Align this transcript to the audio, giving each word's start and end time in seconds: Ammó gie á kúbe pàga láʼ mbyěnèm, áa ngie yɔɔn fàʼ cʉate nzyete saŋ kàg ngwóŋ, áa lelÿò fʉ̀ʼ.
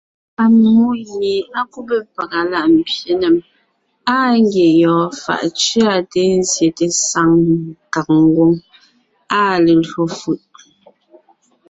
Ammó 0.43 0.75
gie 1.09 1.35
á 1.59 1.61
kúbe 1.71 1.97
pàga 2.15 2.39
láʼ 2.51 2.65
mbyěnèm, 2.75 3.35
áa 4.13 4.29
ngie 4.43 4.69
yɔɔn 4.81 5.11
fàʼ 5.23 5.43
cʉate 5.61 6.21
nzyete 6.41 6.85
saŋ 7.09 7.31
kàg 7.93 8.07
ngwóŋ, 8.23 8.53
áa 9.37 9.53
lelÿò 9.65 10.03
fʉ̀ʼ. 10.19 10.41